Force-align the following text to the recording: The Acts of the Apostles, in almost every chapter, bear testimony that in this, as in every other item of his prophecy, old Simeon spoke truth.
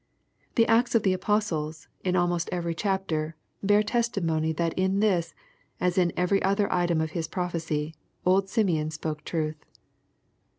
The 0.55 0.65
Acts 0.65 0.95
of 0.95 1.03
the 1.03 1.13
Apostles, 1.13 1.87
in 2.03 2.15
almost 2.15 2.49
every 2.51 2.73
chapter, 2.73 3.35
bear 3.61 3.83
testimony 3.83 4.51
that 4.53 4.73
in 4.73 4.99
this, 4.99 5.35
as 5.79 5.95
in 5.95 6.11
every 6.17 6.41
other 6.41 6.73
item 6.73 6.99
of 7.01 7.11
his 7.11 7.27
prophecy, 7.27 7.93
old 8.25 8.49
Simeon 8.49 8.89
spoke 8.89 9.23
truth. 9.23 9.63